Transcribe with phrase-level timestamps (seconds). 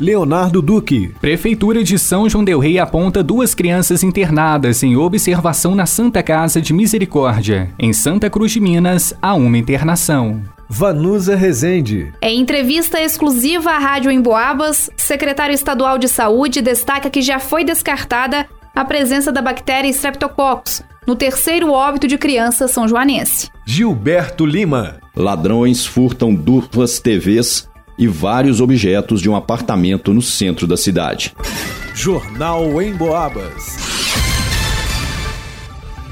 [0.00, 1.14] Leonardo Duque.
[1.20, 6.60] Prefeitura de São João Del Rei aponta duas crianças internadas em observação na Santa Casa
[6.60, 7.70] de Misericórdia.
[7.78, 10.42] Em Santa Cruz de Minas, há uma internação.
[10.66, 12.12] Vanusa Rezende.
[12.22, 18.46] Em entrevista exclusiva à Rádio Emboabas, secretário estadual de saúde destaca que já foi descartada
[18.74, 23.50] a presença da bactéria Streptococcus no terceiro óbito de criança são joanense.
[23.66, 25.00] Gilberto Lima.
[25.16, 27.68] Ladrões furtam duas TVs
[28.00, 31.34] e vários objetos de um apartamento no centro da cidade.
[31.94, 33.76] Jornal em Boabas.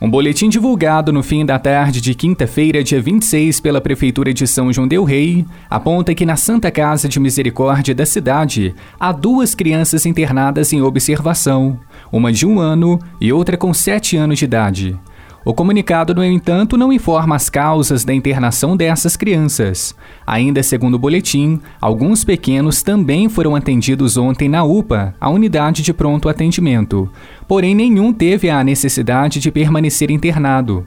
[0.00, 4.72] Um boletim divulgado no fim da tarde de quinta-feira, dia 26, pela Prefeitura de São
[4.72, 10.04] João Del Rei, aponta que na Santa Casa de Misericórdia da cidade há duas crianças
[10.04, 11.78] internadas em observação,
[12.10, 14.98] uma de um ano e outra com sete anos de idade.
[15.44, 19.94] O comunicado, no entanto, não informa as causas da internação dessas crianças.
[20.26, 25.92] Ainda segundo o boletim, alguns pequenos também foram atendidos ontem na UPA, a unidade de
[25.92, 27.10] pronto atendimento.
[27.46, 30.86] Porém, nenhum teve a necessidade de permanecer internado.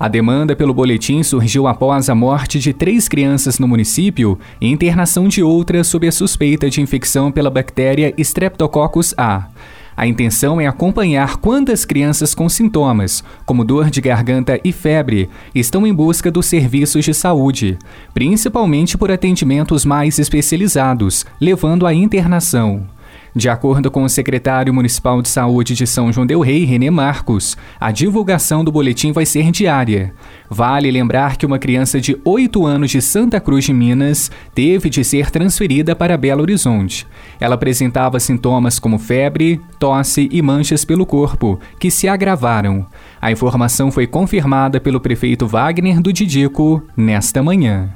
[0.00, 5.28] A demanda pelo boletim surgiu após a morte de três crianças no município e internação
[5.28, 9.46] de outras sob a suspeita de infecção pela bactéria Streptococcus A.
[9.96, 15.86] A intenção é acompanhar quantas crianças com sintomas, como dor de garganta e febre, estão
[15.86, 17.78] em busca dos serviços de saúde,
[18.14, 22.86] principalmente por atendimentos mais especializados, levando à internação.
[23.34, 27.56] De acordo com o secretário municipal de saúde de São João del Rei, René Marcos,
[27.80, 30.12] a divulgação do boletim vai ser diária.
[30.50, 35.02] Vale lembrar que uma criança de 8 anos de Santa Cruz de Minas teve de
[35.02, 37.06] ser transferida para Belo Horizonte.
[37.40, 42.86] Ela apresentava sintomas como febre, tosse e manchas pelo corpo, que se agravaram.
[43.18, 47.88] A informação foi confirmada pelo prefeito Wagner do Didico nesta manhã.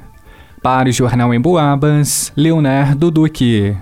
[0.63, 3.77] Para o Jornal em Boabas, Leonardo Duque.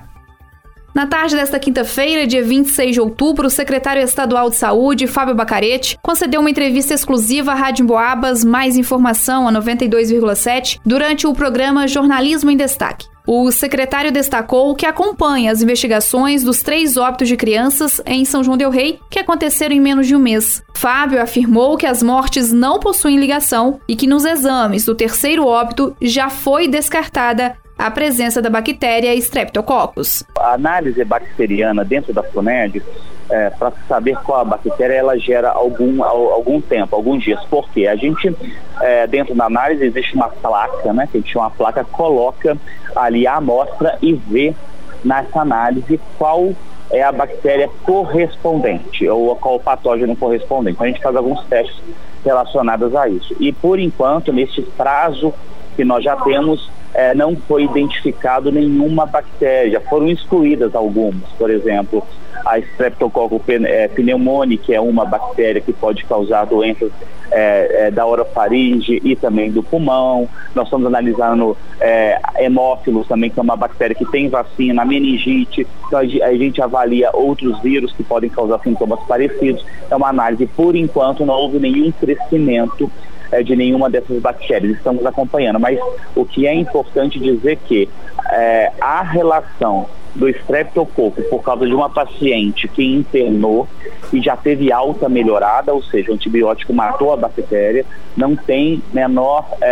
[0.95, 5.99] Na tarde desta quinta-feira, dia 26 de outubro, o secretário estadual de saúde, Fábio Bacarete,
[6.01, 12.49] concedeu uma entrevista exclusiva à Rádio Boabas, mais informação a 92,7, durante o programa Jornalismo
[12.49, 13.09] em Destaque.
[13.27, 18.55] O secretário destacou que acompanha as investigações dos três óbitos de crianças em São João
[18.55, 20.63] Del Rei, que aconteceram em menos de um mês.
[20.75, 25.93] Fábio afirmou que as mortes não possuem ligação e que nos exames do terceiro óbito
[26.01, 30.23] já foi descartada a presença da bactéria Streptococcus.
[30.39, 32.81] A análise bacteriana dentro da FUNED,
[33.29, 37.43] é, para saber qual a bactéria, ela gera algum, algum tempo, alguns dias.
[37.49, 38.35] Porque a gente,
[38.81, 42.57] é, dentro da análise, existe uma placa, né, que a gente chama placa, coloca
[42.95, 44.55] ali a amostra e vê
[45.03, 46.53] nessa análise qual
[46.91, 50.75] é a bactéria correspondente ou qual o patógeno correspondente.
[50.75, 51.81] Então a gente faz alguns testes
[52.23, 53.35] relacionados a isso.
[53.39, 55.33] E por enquanto, nesse prazo
[55.75, 62.03] que nós já temos, é, não foi identificado nenhuma bactéria, foram excluídas algumas, por exemplo,
[62.45, 66.91] a Streptococcus é, pneumoniae, que é uma bactéria que pode causar doenças
[67.31, 70.29] é, é, da orofaringe e também do pulmão.
[70.53, 75.65] Nós estamos analisando é, hemófilos também, que é uma bactéria que tem vacina, meningite.
[75.87, 79.65] Então a gente avalia outros vírus que podem causar sintomas parecidos.
[79.89, 82.91] É uma análise, por enquanto, não houve nenhum crescimento
[83.35, 84.77] é, de nenhuma dessas bactérias.
[84.77, 85.77] Estamos acompanhando, mas
[86.15, 87.89] o que é importante dizer que
[88.31, 93.67] é, a relação do estreptococo por causa de uma paciente que internou
[94.13, 97.85] e já teve alta melhorada, ou seja, o antibiótico matou a bactéria,
[98.15, 99.67] não tem menor, é,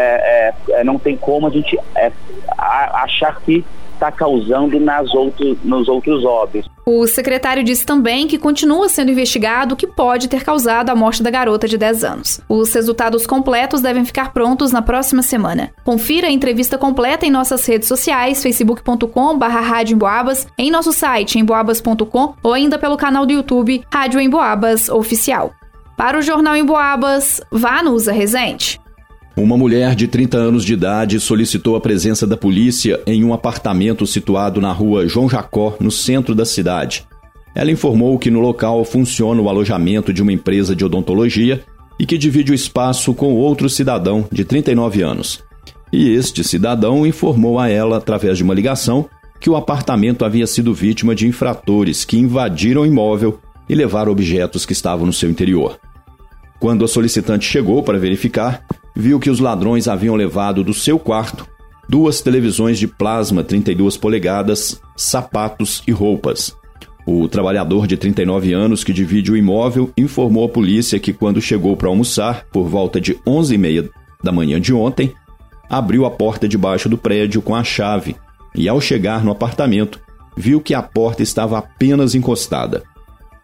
[0.69, 2.11] é, é não tem como a gente é,
[2.57, 3.63] achar que
[3.93, 6.69] está causando nas outros, nos outros óbitos.
[6.85, 11.23] O secretário disse também que continua sendo investigado o que pode ter causado a morte
[11.23, 12.41] da garota de 10 anos.
[12.49, 15.71] Os resultados completos devem ficar prontos na próxima semana.
[15.85, 19.07] Confira a entrevista completa em nossas redes sociais, facebook.com.br
[20.57, 25.53] em nosso site emboabas.com ou ainda pelo canal do YouTube Rádio Emboabas Oficial.
[25.95, 28.82] Para o Jornal Emboabas, vá no Usa Resente.
[29.35, 34.05] Uma mulher de 30 anos de idade solicitou a presença da polícia em um apartamento
[34.05, 37.07] situado na rua João Jacó, no centro da cidade.
[37.55, 41.63] Ela informou que no local funciona o alojamento de uma empresa de odontologia
[41.99, 45.43] e que divide o espaço com outro cidadão de 39 anos.
[45.91, 49.09] E este cidadão informou a ela, através de uma ligação,
[49.39, 54.63] que o apartamento havia sido vítima de infratores que invadiram o imóvel e levaram objetos
[54.63, 55.79] que estavam no seu interior.
[56.59, 58.63] Quando a solicitante chegou para verificar,
[58.95, 61.47] viu que os ladrões haviam levado do seu quarto
[61.87, 66.55] duas televisões de plasma 32 polegadas, sapatos e roupas.
[67.05, 71.75] O trabalhador de 39 anos que divide o imóvel informou à polícia que quando chegou
[71.75, 73.89] para almoçar, por volta de 11h30
[74.23, 75.13] da manhã de ontem,
[75.69, 78.15] abriu a porta debaixo do prédio com a chave
[78.55, 79.99] e, ao chegar no apartamento,
[80.37, 82.83] viu que a porta estava apenas encostada.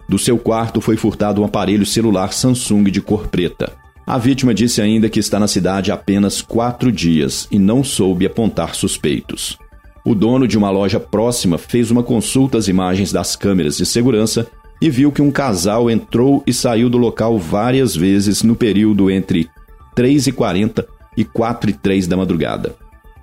[0.07, 3.78] Do seu quarto foi furtado um aparelho celular Samsung de cor preta.
[4.09, 8.25] A vítima disse ainda que está na cidade há apenas quatro dias e não soube
[8.25, 9.55] apontar suspeitos.
[10.03, 14.47] O dono de uma loja próxima fez uma consulta às imagens das câmeras de segurança
[14.81, 19.47] e viu que um casal entrou e saiu do local várias vezes no período entre
[19.95, 20.85] 3h40
[21.15, 22.75] e 4 e 3 da madrugada.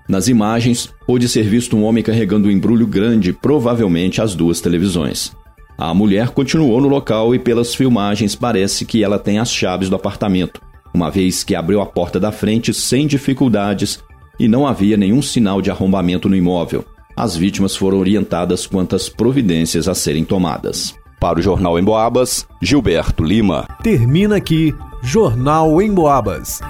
[0.09, 5.33] Nas imagens, pôde ser visto um homem carregando um embrulho grande, provavelmente as duas televisões.
[5.77, 9.97] A mulher continuou no local e, pelas filmagens, parece que ela tem as chaves do
[9.97, 10.61] apartamento,
[10.97, 14.03] uma vez que abriu a porta da frente sem dificuldades
[14.41, 16.85] e não havia nenhum sinal de arrombamento no imóvel.
[17.15, 20.95] As vítimas foram orientadas quanto às providências a serem tomadas.
[21.21, 23.67] Para o Jornal em Boabas, Gilberto Lima.
[23.83, 26.61] Termina aqui Jornal em Boabas.